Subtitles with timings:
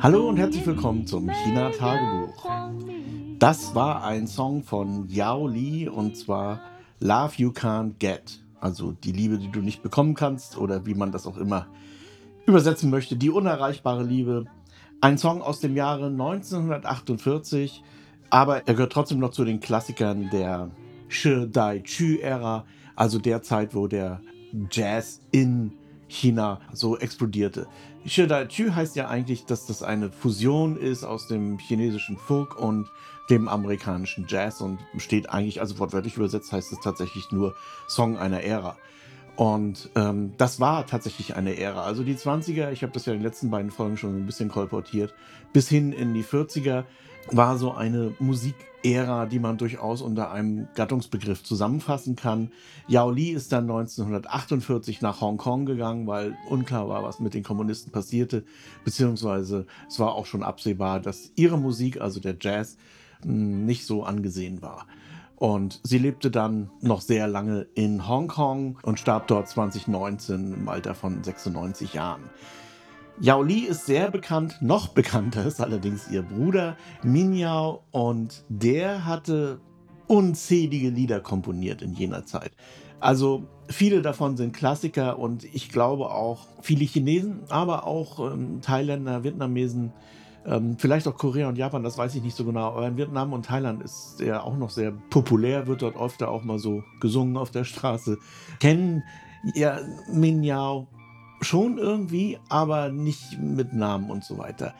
[0.00, 2.48] Hallo und herzlich willkommen zum China Tagebuch.
[3.40, 6.60] Das war ein Song von Yao Li und zwar
[7.00, 11.10] Love You Can't Get, also die Liebe, die du nicht bekommen kannst oder wie man
[11.10, 11.66] das auch immer
[12.46, 14.44] übersetzen möchte, die unerreichbare Liebe.
[15.00, 17.82] Ein Song aus dem Jahre 1948,
[18.30, 20.70] aber er gehört trotzdem noch zu den Klassikern der
[21.08, 24.20] Shi Dai Chu Ära, also der Zeit, wo der
[24.70, 25.72] Jazz in
[26.08, 27.66] China so explodierte.
[28.06, 32.88] Shidai-Chu heißt ja eigentlich, dass das eine Fusion ist aus dem chinesischen Folk und
[33.30, 37.54] dem amerikanischen Jazz und steht eigentlich, also wortwörtlich übersetzt heißt es tatsächlich nur
[37.86, 38.76] Song einer Ära.
[39.36, 41.84] Und ähm, das war tatsächlich eine Ära.
[41.84, 44.48] Also die 20er, ich habe das ja in den letzten beiden Folgen schon ein bisschen
[44.48, 45.14] kolportiert,
[45.52, 46.84] bis hin in die 40er
[47.30, 52.52] war so eine Musikära, die man durchaus unter einem Gattungsbegriff zusammenfassen kann.
[52.86, 57.92] Yao Li ist dann 1948 nach Hongkong gegangen, weil unklar war, was mit den Kommunisten
[57.92, 58.44] passierte,
[58.84, 62.76] beziehungsweise es war auch schon absehbar, dass ihre Musik, also der Jazz,
[63.22, 64.86] hm, nicht so angesehen war.
[65.36, 70.96] Und sie lebte dann noch sehr lange in Hongkong und starb dort 2019 im Alter
[70.96, 72.22] von 96 Jahren.
[73.20, 79.06] Yao Li ist sehr bekannt, noch bekannter ist allerdings ihr Bruder Min Yao und der
[79.06, 79.60] hatte
[80.06, 82.52] unzählige Lieder komponiert in jener Zeit.
[83.00, 89.24] Also viele davon sind Klassiker und ich glaube auch viele Chinesen, aber auch ähm, Thailänder,
[89.24, 89.92] Vietnamesen,
[90.46, 93.32] ähm, vielleicht auch Korea und Japan, das weiß ich nicht so genau, aber in Vietnam
[93.32, 97.36] und Thailand ist er auch noch sehr populär, wird dort öfter auch mal so gesungen
[97.36, 98.16] auf der Straße.
[98.60, 99.02] Kennen
[99.54, 99.80] ja
[100.12, 100.86] Min Yao
[101.40, 104.74] schon irgendwie, aber nicht mit Namen und so weiter.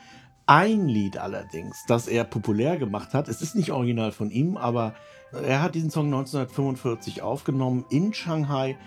[0.46, 4.94] Ein Lied allerdings, das er populär gemacht hat, es ist nicht original von ihm, aber
[5.32, 8.78] er hat diesen Song 1945 aufgenommen in Shanghai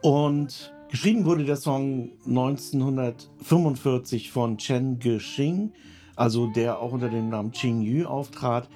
[0.00, 5.72] und geschrieben wurde der Song 1945 von Chen Gexing,
[6.16, 8.70] also der auch unter dem Namen Qing Yu auftrat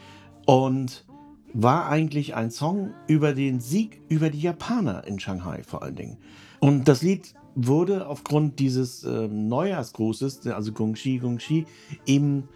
[0.44, 1.04] und
[1.54, 6.18] war eigentlich ein Song über den Sieg über die Japaner in Shanghai vor allen Dingen.
[6.60, 11.66] Und das Lied wurde aufgrund dieses äh, Neujahrsgrußes, also Gongxi Gongxi,
[12.04, 12.48] eben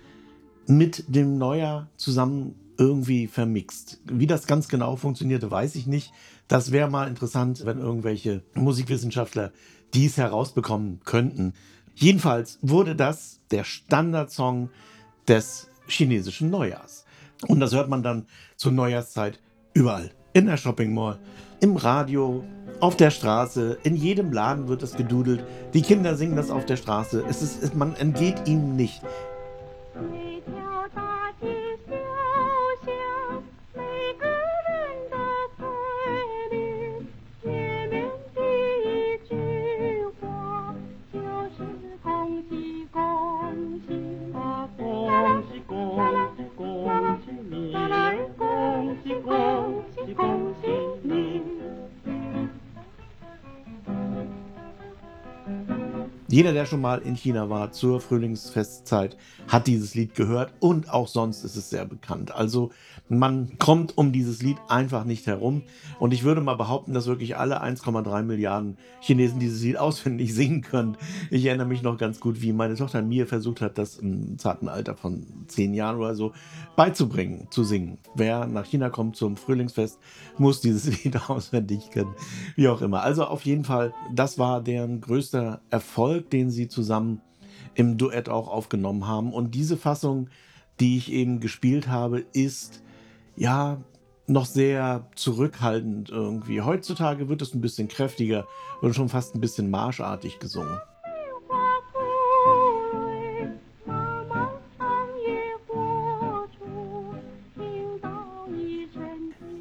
[0.66, 4.00] mit dem Neujahr zusammen irgendwie vermixt.
[4.04, 6.12] Wie das ganz genau funktionierte, weiß ich nicht.
[6.48, 9.52] Das wäre mal interessant, wenn irgendwelche Musikwissenschaftler
[9.94, 11.54] dies herausbekommen könnten.
[11.94, 14.70] Jedenfalls wurde das der Standardsong
[15.26, 17.04] des chinesischen Neujahrs.
[17.48, 19.40] Und das hört man dann zur Neujahrszeit
[19.74, 20.10] überall.
[20.32, 21.18] In der Shopping Mall,
[21.60, 22.44] im Radio,
[22.80, 25.44] auf der Straße, in jedem Laden wird es gedudelt.
[25.74, 27.24] Die Kinder singen das auf der Straße.
[27.28, 29.02] Es ist, man entgeht ihnen nicht.
[56.30, 59.16] Jeder, der schon mal in China war zur Frühlingsfestzeit,
[59.48, 62.32] hat dieses Lied gehört und auch sonst ist es sehr bekannt.
[62.32, 62.70] Also
[63.10, 65.62] man kommt um dieses Lied einfach nicht herum.
[65.98, 70.62] Und ich würde mal behaupten, dass wirklich alle 1,3 Milliarden Chinesen dieses Lied auswendig singen
[70.62, 70.96] können.
[71.28, 74.68] Ich erinnere mich noch ganz gut, wie meine Tochter mir versucht hat, das im zarten
[74.68, 76.32] Alter von zehn Jahren oder so
[76.76, 77.98] beizubringen, zu singen.
[78.14, 79.98] Wer nach China kommt zum Frühlingsfest,
[80.38, 82.14] muss dieses Lied auswendig können.
[82.54, 83.02] Wie auch immer.
[83.02, 87.20] Also auf jeden Fall, das war deren größter Erfolg, den sie zusammen
[87.74, 89.32] im Duett auch aufgenommen haben.
[89.32, 90.28] Und diese Fassung,
[90.80, 92.82] die ich eben gespielt habe, ist
[93.36, 93.78] ja
[94.26, 96.60] noch sehr zurückhaltend irgendwie.
[96.62, 98.46] Heutzutage wird es ein bisschen kräftiger
[98.80, 100.78] und schon fast ein bisschen marschartig gesungen.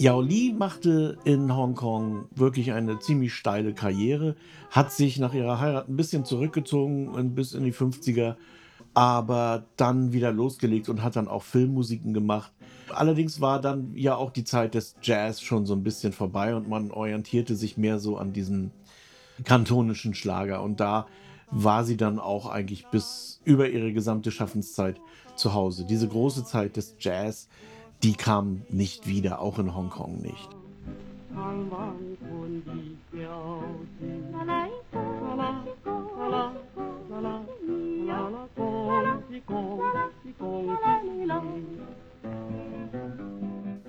[0.01, 4.37] Yao Li machte in Hongkong wirklich eine ziemlich steile Karriere,
[4.71, 8.37] hat sich nach ihrer Heirat ein bisschen zurückgezogen bis in die 50er,
[8.93, 12.53] aber dann wieder losgelegt und hat dann auch Filmmusiken gemacht.
[12.87, 16.69] Allerdings war dann ja auch die Zeit des Jazz schon so ein bisschen vorbei und
[16.69, 18.71] man orientierte sich mehr so an diesem
[19.43, 21.07] kantonischen Schlager und da
[21.51, 24.95] war sie dann auch eigentlich bis über ihre gesamte Schaffenszeit
[25.35, 25.85] zu Hause.
[25.85, 27.49] Diese große Zeit des Jazz,
[28.03, 30.49] die kam nicht wieder, auch in Hongkong nicht.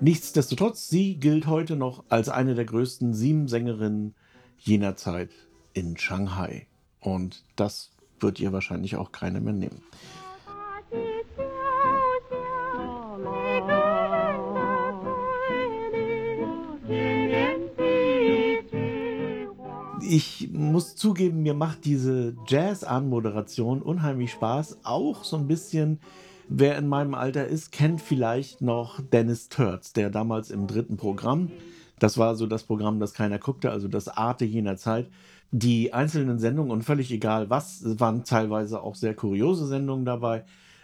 [0.03, 4.15] Nichtsdestotrotz, sie gilt heute noch als eine der größten sieben Sängerinnen
[4.57, 5.29] jener Zeit
[5.73, 6.67] in Shanghai.
[6.99, 9.81] Und das wird ihr wahrscheinlich auch keiner mehr nehmen.
[20.11, 24.79] Ich muss zugeben, mir macht diese Jazz-Anmoderation unheimlich Spaß.
[24.83, 26.01] Auch so ein bisschen,
[26.49, 31.49] wer in meinem Alter ist, kennt vielleicht noch Dennis Turz, der damals im dritten Programm,
[31.99, 35.09] das war so das Programm, das keiner guckte, also das Arte jener Zeit,
[35.51, 40.43] die einzelnen Sendungen und völlig egal was, waren teilweise auch sehr kuriose Sendungen dabei.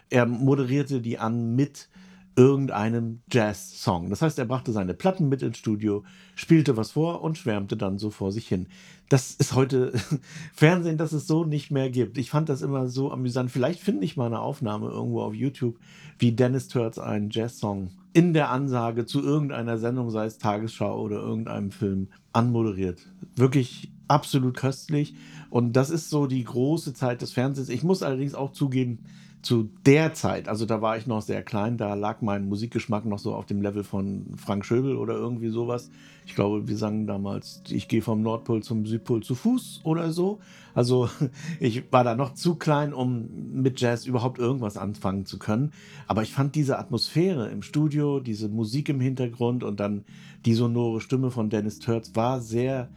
[0.10, 1.90] Er moderierte die an mit
[2.38, 4.10] irgendeinem Jazz-Song.
[4.10, 6.04] Das heißt, er brachte seine Platten mit ins Studio,
[6.36, 8.68] spielte was vor und schwärmte dann so vor sich hin.
[9.10, 9.92] Das ist heute
[10.54, 12.18] Fernsehen, das es so nicht mehr gibt.
[12.18, 13.50] Ich fand das immer so amüsant.
[13.50, 15.80] Vielleicht finde ich mal eine Aufnahme irgendwo auf YouTube,
[16.20, 21.18] wie Dennis Turtz einen Jazz-Song in der Ansage zu irgendeiner Sendung, sei es Tagesschau oder
[21.18, 23.00] irgendeinem Film, anmoderiert.
[23.36, 25.16] Wirklich absolut köstlich.
[25.50, 27.70] Und das ist so die große Zeit des Fernsehens.
[27.70, 29.00] Ich muss allerdings auch zugeben,
[29.42, 33.20] zu der Zeit, also da war ich noch sehr klein, da lag mein Musikgeschmack noch
[33.20, 35.90] so auf dem Level von Frank Schöbel oder irgendwie sowas.
[36.26, 40.40] Ich glaube, wir sangen damals, ich gehe vom Nordpol zum Südpol zu Fuß oder so.
[40.74, 41.10] Also
[41.60, 45.72] ich war da noch zu klein, um mit Jazz überhaupt irgendwas anfangen zu können.
[46.08, 50.04] Aber ich fand diese Atmosphäre im Studio, diese Musik im Hintergrund und dann
[50.46, 52.90] die sonore Stimme von Dennis Turtz war sehr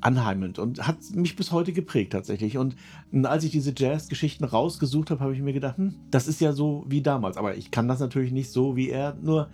[0.00, 2.58] anheimelnd und hat mich bis heute geprägt tatsächlich.
[2.58, 2.76] Und
[3.24, 6.84] als ich diese Jazz-Geschichten rausgesucht habe, habe ich mir gedacht, hm, das ist ja so
[6.88, 7.36] wie damals.
[7.36, 9.48] Aber ich kann das natürlich nicht so wie er, nur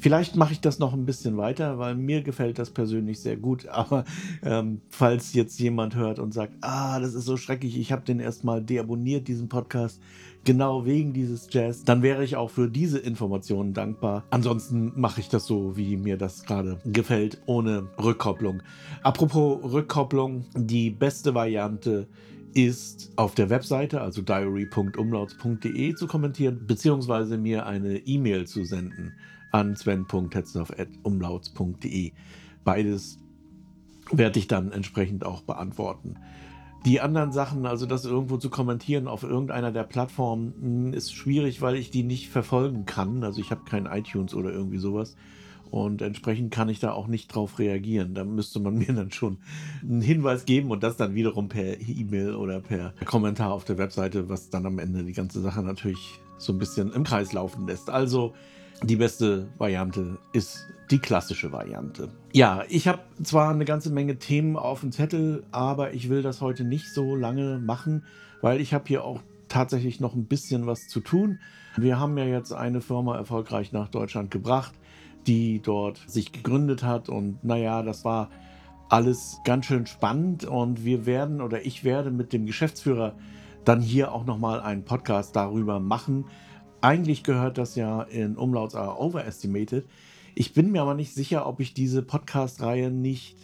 [0.00, 3.66] Vielleicht mache ich das noch ein bisschen weiter, weil mir gefällt das persönlich sehr gut.
[3.68, 4.04] Aber
[4.44, 8.20] ähm, falls jetzt jemand hört und sagt, ah, das ist so schrecklich, ich habe den
[8.20, 10.00] erstmal deabonniert, diesen Podcast,
[10.48, 14.24] genau wegen dieses Jazz, dann wäre ich auch für diese Informationen dankbar.
[14.30, 18.62] Ansonsten mache ich das so, wie mir das gerade gefällt, ohne Rückkopplung.
[19.02, 22.08] Apropos Rückkopplung, die beste Variante
[22.54, 29.12] ist auf der Webseite, also diary.umlauts.de zu kommentieren, beziehungsweise mir eine E-Mail zu senden
[29.52, 32.12] an sven.hetznow.umlauts.de.
[32.64, 33.18] Beides
[34.10, 36.16] werde ich dann entsprechend auch beantworten.
[36.84, 41.60] Die anderen Sachen, also das irgendwo zu kommentieren auf irgendeiner der Plattformen, hm, ist schwierig,
[41.60, 43.24] weil ich die nicht verfolgen kann.
[43.24, 45.16] Also ich habe kein iTunes oder irgendwie sowas.
[45.70, 48.14] Und entsprechend kann ich da auch nicht drauf reagieren.
[48.14, 49.38] Da müsste man mir dann schon
[49.82, 54.28] einen Hinweis geben und das dann wiederum per E-Mail oder per Kommentar auf der Webseite,
[54.28, 57.90] was dann am Ende die ganze Sache natürlich so ein bisschen im Kreis laufen lässt.
[57.90, 58.34] Also
[58.82, 62.10] die beste Variante ist die klassische Variante.
[62.32, 66.40] Ja, ich habe zwar eine ganze Menge Themen auf dem Zettel, aber ich will das
[66.40, 68.04] heute nicht so lange machen,
[68.40, 71.40] weil ich habe hier auch tatsächlich noch ein bisschen was zu tun.
[71.76, 74.74] Wir haben ja jetzt eine Firma erfolgreich nach Deutschland gebracht,
[75.26, 78.30] die dort sich gegründet hat und naja, das war
[78.88, 83.14] alles ganz schön spannend und wir werden oder ich werde mit dem Geschäftsführer
[83.64, 86.24] dann hier auch nochmal einen Podcast darüber machen,
[86.80, 89.84] eigentlich gehört das ja in Umlauts are overestimated.
[90.34, 93.36] Ich bin mir aber nicht sicher, ob ich diese Podcast-Reihe nicht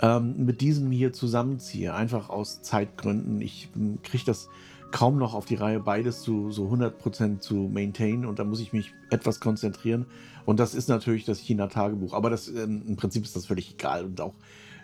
[0.00, 1.94] ähm, mit diesem hier zusammenziehe.
[1.94, 3.40] Einfach aus Zeitgründen.
[3.40, 4.48] Ich hm, kriege das
[4.90, 8.72] kaum noch auf die Reihe, beides zu so 100% zu maintain und da muss ich
[8.72, 10.06] mich etwas konzentrieren.
[10.46, 12.12] Und das ist natürlich das China-Tagebuch.
[12.14, 14.34] Aber das, ähm, im Prinzip ist das völlig egal und auch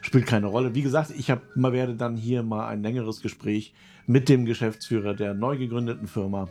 [0.02, 0.74] spielt keine Rolle.
[0.74, 3.74] Wie gesagt, ich hab, werde dann hier mal ein längeres Gespräch
[4.06, 6.48] mit dem Geschäftsführer der neu gegründeten Firma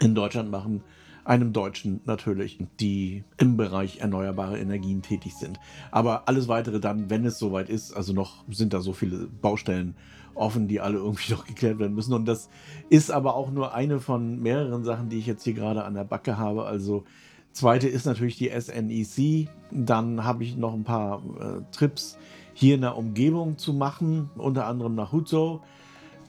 [0.00, 0.82] in Deutschland machen,
[1.24, 5.60] einem Deutschen natürlich, die im Bereich erneuerbare Energien tätig sind.
[5.90, 9.94] Aber alles weitere dann, wenn es soweit ist, also noch sind da so viele Baustellen
[10.34, 12.14] offen, die alle irgendwie noch geklärt werden müssen.
[12.14, 12.48] Und das
[12.88, 16.04] ist aber auch nur eine von mehreren Sachen, die ich jetzt hier gerade an der
[16.04, 16.64] Backe habe.
[16.64, 17.04] Also
[17.52, 19.48] zweite ist natürlich die SNEC.
[19.70, 22.18] Dann habe ich noch ein paar äh, Trips
[22.54, 25.60] hier in der Umgebung zu machen, unter anderem nach Huzhou.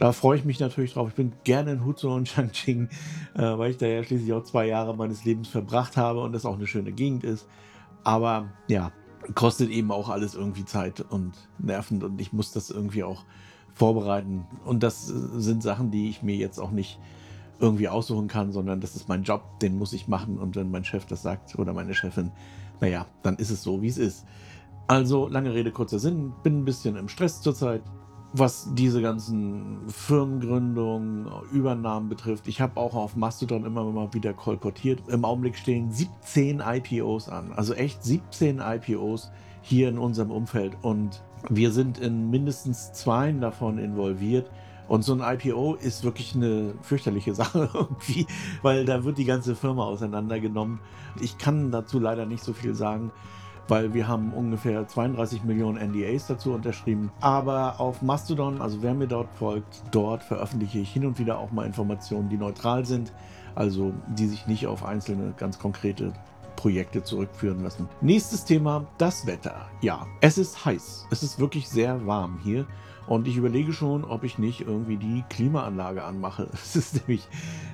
[0.01, 1.09] Da freue ich mich natürlich drauf.
[1.09, 2.89] Ich bin gerne in Huzhou und Changqing,
[3.35, 6.43] äh, weil ich da ja schließlich auch zwei Jahre meines Lebens verbracht habe und das
[6.43, 7.47] auch eine schöne Gegend ist.
[8.03, 8.91] Aber ja,
[9.35, 13.25] kostet eben auch alles irgendwie Zeit und Nerven und ich muss das irgendwie auch
[13.75, 14.47] vorbereiten.
[14.65, 16.99] Und das sind Sachen, die ich mir jetzt auch nicht
[17.59, 20.39] irgendwie aussuchen kann, sondern das ist mein Job, den muss ich machen.
[20.39, 22.31] Und wenn mein Chef das sagt oder meine Chefin,
[22.79, 24.25] naja, dann ist es so, wie es ist.
[24.87, 27.83] Also, lange Rede, kurzer Sinn, bin ein bisschen im Stress zurzeit,
[28.33, 32.47] was diese ganzen Firmengründungen, Übernahmen betrifft.
[32.47, 35.01] Ich habe auch auf Mastodon immer mal wieder kolportiert.
[35.09, 37.51] Im Augenblick stehen 17 IPOs an.
[37.53, 40.77] Also echt 17 IPOs hier in unserem Umfeld.
[40.81, 44.49] Und wir sind in mindestens zwei davon involviert.
[44.87, 48.27] Und so ein IPO ist wirklich eine fürchterliche Sache irgendwie,
[48.61, 50.79] weil da wird die ganze Firma auseinandergenommen.
[51.19, 53.11] Ich kann dazu leider nicht so viel sagen
[53.71, 57.09] weil wir haben ungefähr 32 Millionen NDAs dazu unterschrieben.
[57.21, 61.51] Aber auf Mastodon, also wer mir dort folgt, dort veröffentliche ich hin und wieder auch
[61.51, 63.13] mal Informationen, die neutral sind,
[63.55, 66.11] also die sich nicht auf einzelne ganz konkrete
[66.57, 67.87] Projekte zurückführen lassen.
[68.01, 69.69] Nächstes Thema, das Wetter.
[69.79, 71.07] Ja, es ist heiß.
[71.09, 72.67] Es ist wirklich sehr warm hier.
[73.07, 76.47] Und ich überlege schon, ob ich nicht irgendwie die Klimaanlage anmache.
[76.51, 77.25] Das ist nämlich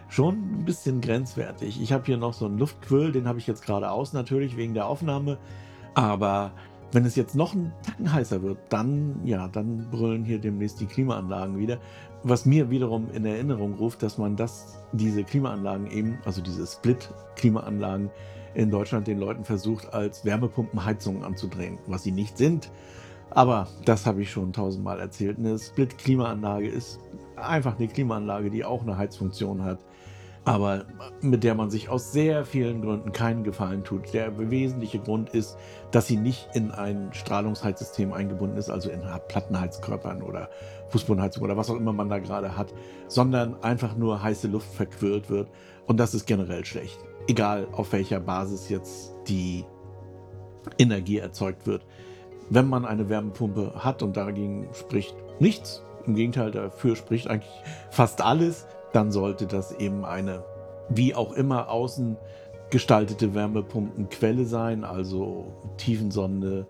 [0.10, 1.82] schon ein bisschen grenzwertig.
[1.82, 4.76] Ich habe hier noch so einen Luftquill, den habe ich jetzt gerade aus, natürlich wegen
[4.76, 5.40] der Aufnahme.
[5.98, 6.52] Aber
[6.92, 10.86] wenn es jetzt noch ein Tacken heißer wird, dann, ja, dann brüllen hier demnächst die
[10.86, 11.80] Klimaanlagen wieder.
[12.22, 18.12] Was mir wiederum in Erinnerung ruft, dass man das, diese Klimaanlagen eben, also diese Split-Klimaanlagen
[18.54, 22.70] in Deutschland den Leuten versucht, als Wärmepumpenheizungen anzudrehen, was sie nicht sind.
[23.32, 25.40] Aber das habe ich schon tausendmal erzählt.
[25.40, 27.00] Eine Split-Klimaanlage ist
[27.36, 29.80] einfach eine Klimaanlage, die auch eine Heizfunktion hat,
[30.48, 30.86] aber
[31.22, 34.14] mit der man sich aus sehr vielen Gründen keinen Gefallen tut.
[34.14, 35.58] Der wesentliche Grund ist,
[35.92, 40.50] dass sie nicht in ein Strahlungsheizsystem eingebunden ist, also in Plattenheizkörpern oder
[40.90, 42.74] Fußbodenheizung oder was auch immer man da gerade hat,
[43.08, 45.50] sondern einfach nur heiße Luft verquirlt wird.
[45.86, 46.98] Und das ist generell schlecht.
[47.28, 49.66] Egal auf welcher Basis jetzt die
[50.80, 51.86] Energie erzeugt wird
[52.50, 57.52] wenn man eine Wärmepumpe hat und dagegen spricht nichts, im Gegenteil, dafür spricht eigentlich
[57.92, 60.44] fast alles, dann sollte das eben eine,
[60.90, 62.18] wie auch immer, außen
[62.70, 66.68] gestaltete Wärmepumpenquelle sein, also Tiefensonde,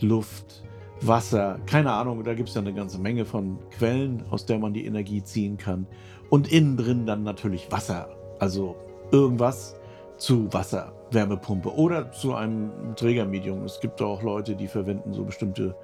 [0.00, 0.62] Luft,
[1.00, 4.74] Wasser, keine Ahnung, da gibt es ja eine ganze Menge von Quellen, aus der man
[4.74, 5.86] die Energie ziehen kann.
[6.28, 8.76] Und innen drin dann natürlich Wasser, also
[9.10, 9.76] irgendwas
[10.18, 10.92] zu Wasser.
[11.12, 13.64] Wärmepumpe oder zu einem Trägermedium.
[13.64, 15.74] Es gibt auch Leute, die verwenden so bestimmte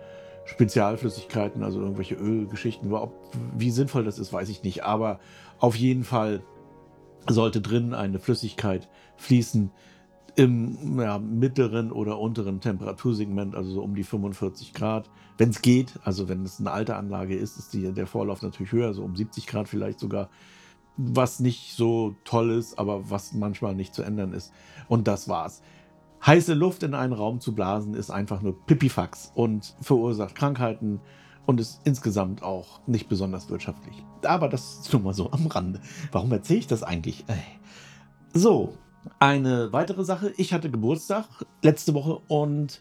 [0.47, 2.93] Spezialflüssigkeiten, also irgendwelche Ölgeschichten.
[2.93, 3.13] Ob,
[3.57, 4.85] wie sinnvoll das ist, weiß ich nicht.
[4.85, 5.21] Aber
[5.59, 6.43] auf jeden Fall
[7.29, 9.71] sollte drin eine Flüssigkeit fließen
[10.37, 15.11] im ja, mittleren oder unteren Temperatursegment, also so um die 45 Grad.
[15.39, 18.73] Wenn es geht, also wenn es eine alte Anlage ist, ist die, der Vorlauf natürlich
[18.73, 20.29] höher, so um 70 Grad vielleicht sogar
[20.97, 24.53] was nicht so toll ist, aber was manchmal nicht zu ändern ist.
[24.89, 25.63] Und das war's.
[26.25, 31.01] Heiße Luft in einen Raum zu blasen ist einfach nur Pipifax und verursacht Krankheiten
[31.47, 34.05] und ist insgesamt auch nicht besonders wirtschaftlich.
[34.23, 35.81] Aber das ist schon mal so am Rande.
[36.13, 37.25] Warum erzähle ich das eigentlich?
[38.35, 38.75] So,
[39.19, 40.33] eine weitere Sache.
[40.37, 41.27] Ich hatte Geburtstag
[41.63, 42.81] letzte Woche und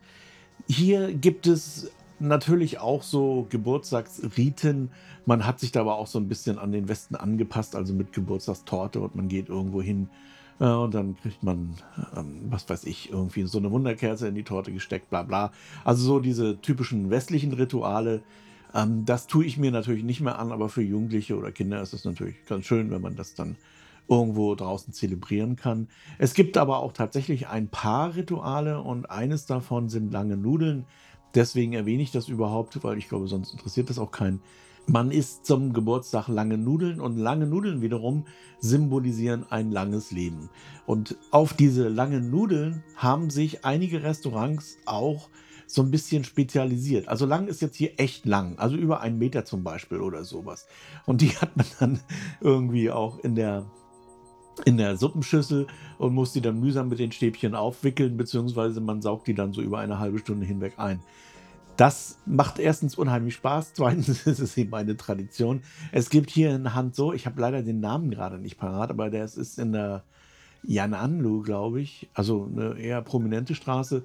[0.67, 4.91] hier gibt es natürlich auch so Geburtstagsriten.
[5.25, 8.13] Man hat sich da aber auch so ein bisschen an den Westen angepasst, also mit
[8.13, 10.09] Geburtstagstorte und man geht irgendwo hin
[10.59, 11.75] äh, und dann kriegt man,
[12.15, 15.51] ähm, was weiß ich, irgendwie so eine Wunderkerze in die Torte gesteckt, bla bla.
[15.83, 18.23] Also so diese typischen westlichen Rituale.
[18.73, 21.93] Ähm, das tue ich mir natürlich nicht mehr an, aber für Jugendliche oder Kinder ist
[21.93, 23.55] es natürlich ganz schön, wenn man das dann
[24.07, 25.87] irgendwo draußen zelebrieren kann.
[26.19, 30.85] Es gibt aber auch tatsächlich ein paar Rituale und eines davon sind lange Nudeln.
[31.35, 34.41] Deswegen erwähne ich das überhaupt, weil ich glaube, sonst interessiert das auch keinen.
[34.87, 38.25] Man isst zum Geburtstag lange Nudeln und lange Nudeln wiederum
[38.59, 40.49] symbolisieren ein langes Leben.
[40.85, 45.29] Und auf diese langen Nudeln haben sich einige Restaurants auch
[45.67, 47.07] so ein bisschen spezialisiert.
[47.07, 50.67] Also lang ist jetzt hier echt lang, also über einen Meter zum Beispiel oder sowas.
[51.05, 51.99] Und die hat man dann
[52.41, 53.65] irgendwie auch in der
[54.63, 59.27] in der Suppenschüssel und muss die dann mühsam mit den Stäbchen aufwickeln, beziehungsweise man saugt
[59.27, 61.01] die dann so über eine halbe Stunde hinweg ein.
[61.77, 65.61] Das macht erstens unheimlich Spaß, zweitens ist es eben eine Tradition.
[65.91, 69.09] Es gibt hier in Hand so, ich habe leider den Namen gerade nicht parat, aber
[69.09, 70.03] der ist in der
[70.63, 74.03] Jan Anlu, glaube ich, also eine eher prominente Straße.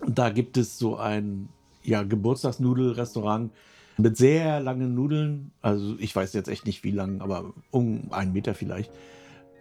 [0.00, 1.48] Und da gibt es so ein
[1.84, 3.52] ja, Geburtstagsnudelrestaurant
[3.98, 5.52] mit sehr langen Nudeln.
[5.62, 8.90] Also ich weiß jetzt echt nicht wie lang, aber um einen Meter vielleicht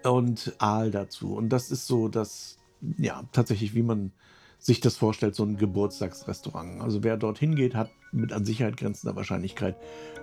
[0.04, 1.36] und Aal dazu.
[1.36, 2.58] Und das ist so das,
[2.98, 4.12] ja, tatsächlich, wie man
[4.60, 6.82] sich das vorstellt, so ein Geburtstagsrestaurant.
[6.82, 9.76] Also wer dorthin geht, hat mit an Sicherheit grenzender Wahrscheinlichkeit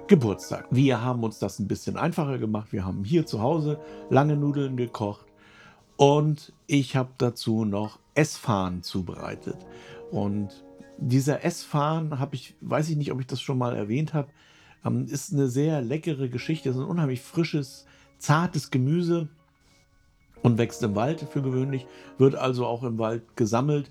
[0.06, 0.66] Geburtstag.
[0.70, 2.72] Wir haben uns das ein bisschen einfacher gemacht.
[2.72, 3.80] Wir haben hier zu Hause
[4.10, 5.26] lange Nudeln gekocht
[5.96, 9.56] und ich habe dazu noch Essfahnen zubereitet.
[10.12, 10.64] Und
[10.98, 14.28] dieser Essfahnen habe ich, weiß ich nicht, ob ich das schon mal erwähnt habe,
[14.84, 16.70] ähm, ist eine sehr leckere Geschichte.
[16.70, 17.86] Es ist ein unheimlich frisches,
[18.18, 19.28] zartes Gemüse
[20.42, 21.86] und wächst im Wald für gewöhnlich,
[22.18, 23.90] wird also auch im Wald gesammelt.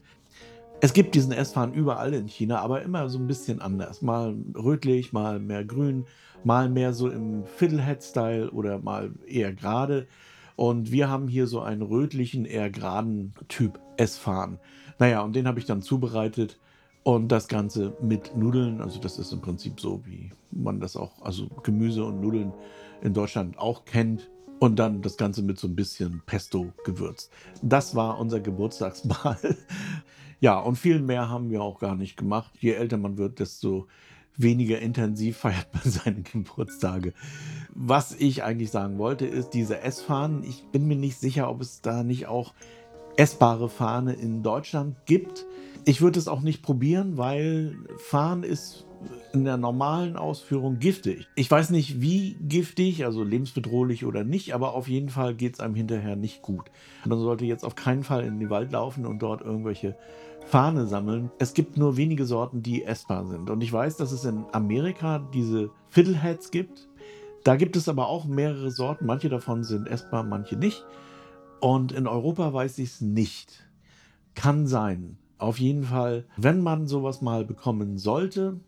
[0.80, 4.01] Es gibt diesen Essfahren überall in China, aber immer so ein bisschen anders.
[4.01, 6.06] Mal rötlich, mal mehr grün,
[6.44, 10.08] mal mehr so im Fiddlehead-Style oder mal eher gerade.
[10.56, 14.60] Und wir haben hier so einen rötlichen, eher geraden Typ Essfahren.
[15.00, 16.60] Naja, und den habe ich dann zubereitet
[17.04, 18.82] und das Ganze mit Nudeln.
[18.82, 22.54] Also das ist im Prinzip so, wie man das auch, also Gemüse und Nudeln
[23.01, 24.30] in Deutschland auch kennt.
[24.60, 27.32] Und dann das Ganze mit so ein bisschen Pesto gewürzt.
[27.62, 29.38] Das war unser Geburtstagsmahl.
[30.40, 32.52] ja, und viel mehr haben wir auch gar nicht gemacht.
[32.60, 33.88] Je älter man wird, desto
[34.36, 37.14] weniger intensiv feiert man seine Geburtstage.
[37.76, 40.44] Was ich eigentlich sagen wollte, ist diese S-Fahnen.
[40.44, 42.54] Ich bin mir nicht sicher, ob es da nicht auch
[43.16, 45.46] essbare Fahne in Deutschland gibt.
[45.86, 48.87] Ich würde es auch nicht probieren, weil Fahren ist
[49.34, 51.27] in der normalen Ausführung giftig.
[51.36, 55.60] Ich weiß nicht, wie giftig, also lebensbedrohlich oder nicht, aber auf jeden Fall geht es
[55.60, 56.72] einem hinterher nicht gut.
[57.06, 59.96] Man sollte jetzt auf keinen Fall in den Wald laufen und dort irgendwelche
[60.46, 61.30] Fahne sammeln.
[61.39, 63.50] Es gibt nur wenige Sorten, die essbar sind.
[63.50, 66.88] Und ich weiß, dass es in Amerika diese Fiddleheads gibt.
[67.44, 69.06] Da gibt es aber auch mehrere Sorten.
[69.06, 70.86] Manche davon sind essbar, manche nicht.
[71.60, 73.68] Und in Europa weiß ich es nicht.
[74.36, 75.18] Kann sein.
[75.38, 78.60] Auf jeden Fall, wenn man sowas mal bekommen sollte,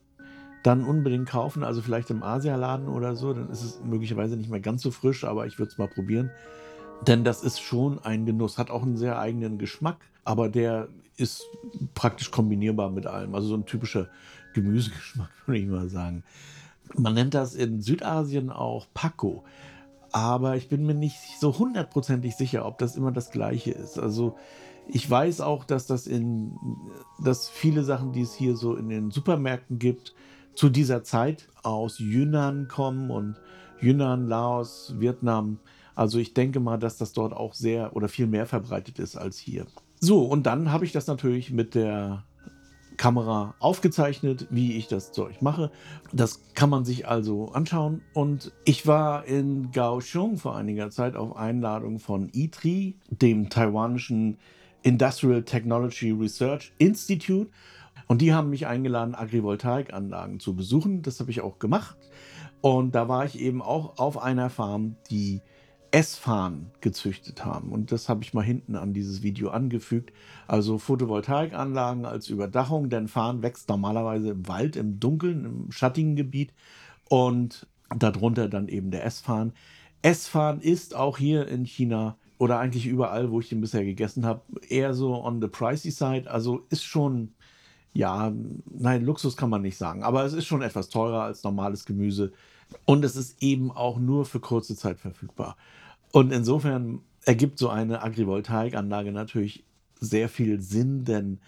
[0.64, 1.64] dann unbedingt kaufen.
[1.64, 3.34] Also vielleicht im Asialaden oder so.
[3.34, 6.32] Dann ist es möglicherweise nicht mehr ganz so frisch, aber ich würde es mal probieren.
[7.08, 8.58] Denn das ist schon ein Genuss.
[8.58, 11.44] Hat auch einen sehr eigenen Geschmack, aber der ist
[11.94, 13.36] praktisch kombinierbar mit allem.
[13.36, 14.10] Also so ein typischer
[14.54, 16.24] Gemüsegeschmack, würde ich mal sagen.
[16.96, 19.44] Man nennt das in Südasien auch Paco.
[20.12, 24.00] Aber ich bin mir nicht so hundertprozentig sicher, ob das immer das gleiche ist.
[24.00, 24.38] Also
[24.88, 26.58] ich weiß auch, dass das in,
[27.20, 30.16] dass viele Sachen, die es hier so in den Supermärkten gibt,
[30.60, 33.38] zu dieser Zeit aus Yunnan kommen und
[33.80, 35.58] Yunnan, Laos, Vietnam.
[35.96, 39.38] Also ich denke mal, dass das dort auch sehr oder viel mehr verbreitet ist als
[39.40, 39.68] hier.
[40.02, 42.26] So, und dann habe ich das natürlich mit der
[42.98, 45.72] Kamera aufgezeichnet, wie ich das Zeug mache.
[46.12, 48.02] Das kann man sich also anschauen.
[48.14, 54.38] Und ich war in Kaohsiung vor einiger Zeit auf Einladung von ITRI, dem taiwanischen
[54.84, 57.50] Industrial Technology Research Institute.
[58.10, 61.04] Und die haben mich eingeladen, Agrivoltaikanlagen zu besuchen.
[61.04, 61.96] Das habe ich auch gemacht.
[62.60, 65.42] Und da war ich eben auch auf einer Farm, die
[65.92, 67.72] S-Fahnen gezüchtet haben.
[67.72, 70.12] Und das habe ich mal hinten an dieses Video angefügt.
[70.48, 76.52] Also Photovoltaikanlagen als Überdachung, denn Fahnen wächst normalerweise im Wald, im Dunkeln, im schattigen Gebiet.
[77.10, 79.54] Und darunter dann eben der S-Fahnen.
[80.02, 84.42] S-Fahnen ist auch hier in China oder eigentlich überall, wo ich den bisher gegessen habe,
[84.68, 86.32] eher so on the pricey side.
[86.32, 87.36] Also ist schon,
[87.94, 88.32] ja,
[88.70, 92.32] nein, Luxus kann man nicht sagen, aber es ist schon etwas teurer als normales Gemüse.
[92.86, 95.58] Und es ist eben auch nur für kurze Zeit verfügbar.
[96.12, 99.64] Und insofern ergibt so eine Agrivoltaikanlage natürlich
[100.00, 101.40] sehr viel Sinn, denn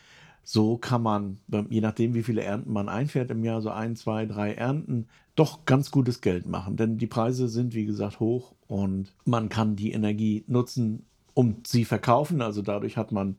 [0.44, 1.38] so kann man,
[1.70, 5.66] je nachdem, wie viele Ernten man einfährt im Jahr, so ein, zwei, drei Ernten, doch
[5.66, 6.76] ganz gutes Geld machen.
[6.76, 11.86] Denn die Preise sind, wie gesagt, hoch und man kann die Energie nutzen, um sie
[11.86, 12.42] verkaufen.
[12.42, 13.38] Also dadurch hat man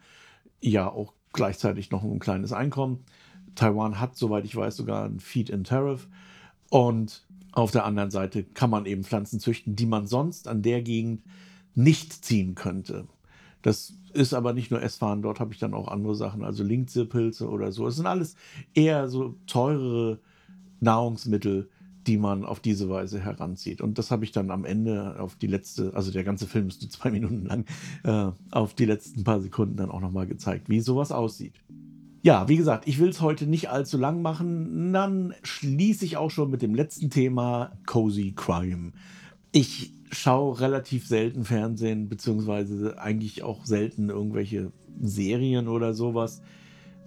[0.60, 3.05] ja auch gleichzeitig noch ein kleines Einkommen.
[3.55, 6.09] Taiwan hat, soweit ich weiß, sogar ein Feed-in-Tariff.
[6.71, 10.83] Und auf der anderen Seite kann man eben Pflanzen züchten, die man sonst an der
[10.83, 11.23] Gegend
[11.75, 13.07] nicht ziehen könnte.
[13.61, 17.49] Das ist aber nicht nur Essfahren, dort habe ich dann auch andere Sachen, also Linkse-Pilze
[17.49, 17.87] oder so.
[17.87, 18.37] Es sind alles
[18.75, 20.18] eher so teurere
[20.81, 21.68] Nahrungsmittel,
[22.06, 23.80] die man auf diese Weise heranzieht.
[23.80, 26.82] Und das habe ich dann am Ende auf die letzte, also der ganze Film ist
[26.82, 27.64] nur zwei Minuten lang,
[28.04, 31.54] äh, auf die letzten paar Sekunden dann auch nochmal gezeigt, wie sowas aussieht.
[32.24, 34.92] Ja, wie gesagt, ich will es heute nicht allzu lang machen.
[34.92, 38.92] Dann schließe ich auch schon mit dem letzten Thema Cozy Crime.
[39.50, 46.42] Ich schaue relativ selten Fernsehen, beziehungsweise eigentlich auch selten irgendwelche Serien oder sowas,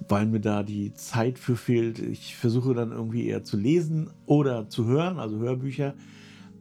[0.08, 1.99] weil mir da die Zeit für fehlt.
[1.99, 5.95] Ich versuche dann irgendwie eher zu lesen oder zu hören, also Hörbücher.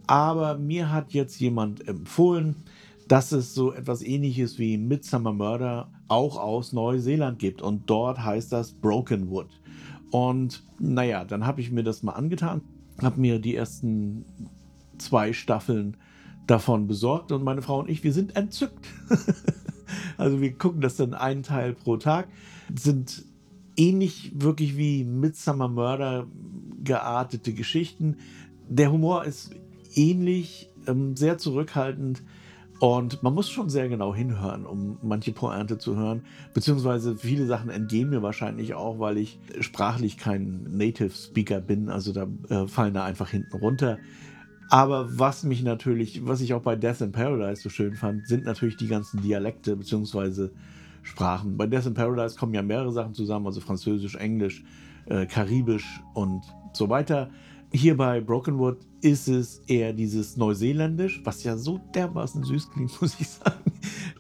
[0.07, 2.57] Aber mir hat jetzt jemand empfohlen,
[3.09, 7.63] dass es so etwas ähnliches wie Midsummer Murder auch aus Neuseeland gibt.
[7.63, 9.49] Und dort heißt das Brokenwood.
[10.11, 12.63] Und naja, dann habe ich mir das mal angetan,
[13.03, 14.25] habe mir die ersten
[14.99, 15.97] zwei Staffeln
[16.47, 18.87] davon besorgt und meine Frau und ich, wir sind entzückt.
[20.17, 22.29] also wir gucken das dann einen Teil pro Tag,
[22.75, 23.25] sind
[23.77, 26.27] ähnlich wirklich wie Midsummer Murder
[26.83, 28.17] geartete Geschichten.
[28.69, 29.51] Der Humor ist
[29.95, 32.23] ähnlich, ähm, sehr zurückhaltend
[32.81, 36.23] und man muss schon sehr genau hinhören, um manche Pointe zu hören.
[36.53, 41.89] Beziehungsweise viele Sachen entgehen mir wahrscheinlich auch, weil ich sprachlich kein Native Speaker bin.
[41.89, 43.99] Also da äh, fallen da einfach hinten runter.
[44.71, 48.45] Aber was mich natürlich, was ich auch bei Death in Paradise so schön fand, sind
[48.45, 50.51] natürlich die ganzen Dialekte beziehungsweise
[51.05, 51.57] Sprachen.
[51.57, 54.65] Bei Death in Paradise kommen ja mehrere Sachen zusammen, also Französisch, Englisch,
[55.07, 57.31] äh, Karibisch und so weiter.
[57.73, 63.21] Hier bei Brokenwood ist es eher dieses Neuseeländisch, was ja so dermaßen süß klingt, muss
[63.21, 63.73] ich sagen.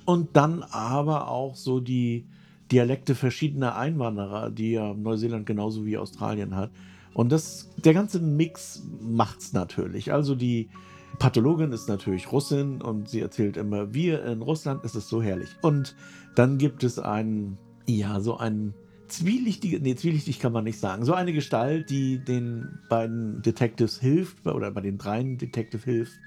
[0.04, 2.26] Und dann aber auch so die
[2.70, 6.70] Dialekte verschiedener Einwanderer, die ja Neuseeland genauso wie Australien hat.
[7.14, 10.12] Und das, der ganze Mix macht es natürlich.
[10.12, 10.68] Also die
[11.18, 15.50] Pathologin ist natürlich Russin und sie erzählt immer, wir in Russland ist es so herrlich.
[15.62, 15.94] Und
[16.34, 18.74] dann gibt es einen, ja, so einen
[19.08, 21.04] zwielichtige, nee, zwielichtig kann man nicht sagen.
[21.04, 26.18] So eine Gestalt, die den beiden Detectives hilft, oder bei den dreien Detective hilft,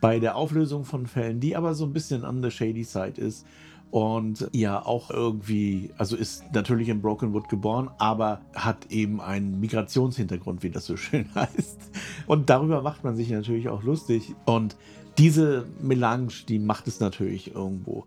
[0.00, 3.46] bei der Auflösung von Fällen, die aber so ein bisschen on the shady side ist.
[3.90, 10.62] Und ja auch irgendwie, also ist natürlich in Brokenwood geboren, aber hat eben einen Migrationshintergrund,
[10.62, 11.78] wie das so schön heißt.
[12.26, 14.34] Und darüber macht man sich natürlich auch lustig.
[14.44, 14.76] Und
[15.16, 18.04] diese Melange, die macht es natürlich irgendwo.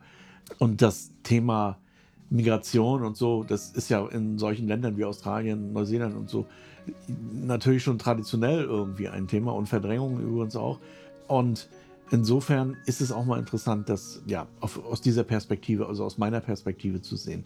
[0.60, 1.78] Und das Thema
[2.30, 6.46] Migration und so, das ist ja in solchen Ländern wie Australien, Neuseeland und so
[7.34, 10.80] natürlich schon traditionell irgendwie ein Thema und Verdrängung übrigens auch.
[11.28, 11.70] Und
[12.12, 16.42] insofern ist es auch mal interessant, das ja auf, aus dieser Perspektive, also aus meiner
[16.42, 17.46] Perspektive zu sehen.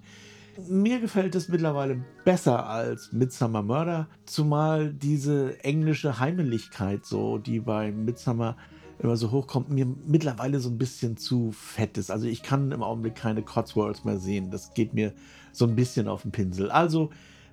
[0.69, 7.91] Mir gefällt es mittlerweile besser als Midsummer Murder, zumal diese englische Heimeligkeit, so die bei
[7.91, 8.55] Midsummer
[8.99, 12.09] immer so hochkommt, mir mittlerweile so ein bisschen zu fett ist.
[12.09, 14.51] Also ich kann im Augenblick keine Cotswolds mehr sehen.
[14.51, 15.13] Das geht mir
[15.51, 16.71] so ein bisschen auf den Pinsel.
[16.71, 17.09] Also,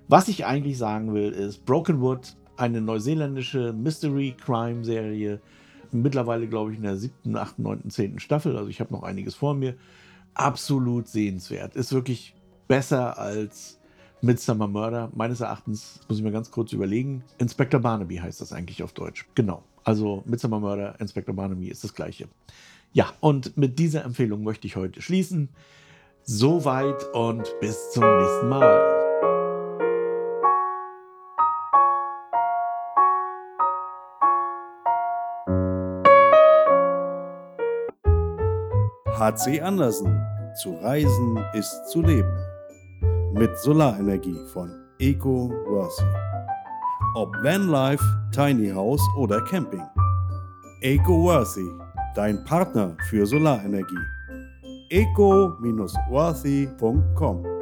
[0.07, 5.41] was ich eigentlich sagen will, ist Brokenwood, eine neuseeländische Mystery-Crime-Serie,
[5.93, 8.57] mittlerweile, glaube ich, in der siebten, achten, neunten, zehnten Staffel.
[8.57, 9.75] Also ich habe noch einiges vor mir.
[10.33, 11.75] Absolut sehenswert.
[11.75, 12.35] Ist wirklich
[12.67, 13.79] besser als
[14.21, 15.11] Midsummer Murder.
[15.13, 17.23] Meines Erachtens, muss ich mir ganz kurz überlegen.
[17.37, 19.27] Inspector Barnaby heißt das eigentlich auf Deutsch.
[19.35, 19.63] Genau.
[19.83, 22.27] Also Midsummer Murder, Inspector Barnaby ist das gleiche.
[22.93, 25.49] Ja, und mit dieser Empfehlung möchte ich heute schließen.
[26.23, 28.92] Soweit und bis zum nächsten Mal.
[39.17, 40.19] HC Andersen.
[40.61, 42.37] Zu reisen ist zu leben.
[43.33, 46.03] Mit Solarenergie von Eco Worthy.
[47.15, 49.81] Ob Vanlife, Tiny House oder Camping.
[50.81, 51.67] Eco Worthy,
[52.15, 53.97] dein Partner für Solarenergie.
[54.89, 57.52] eco-worthy.com